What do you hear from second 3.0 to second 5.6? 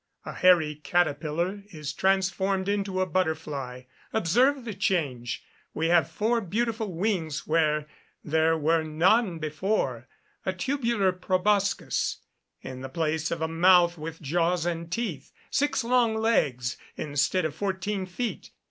a butterfly. Observe the change.